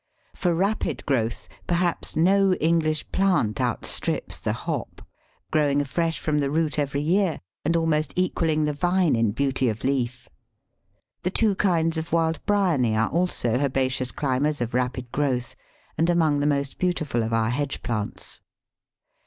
[0.33, 5.03] For rapid growth perhaps no English plant outstrips the Hop,
[5.51, 9.83] growing afresh from the root every year, and almost equalling the Vine in beauty of
[9.83, 10.27] leaf.
[11.21, 15.55] The two kinds of wild Bryony are also herbaceous climbers of rapid growth,
[15.99, 18.41] and among the most beautiful of our hedge plants.